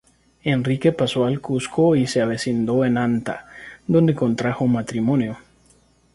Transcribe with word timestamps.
Enrique 0.45 0.93
pasó 0.93 1.25
al 1.25 1.41
Cuzco 1.41 1.95
y 1.95 2.07
se 2.07 2.23
avecindó 2.23 2.85
en 2.85 2.97
Anta, 2.97 3.45
donde 3.85 4.15
contrajo 4.15 4.65
matrimonio. 4.65 5.37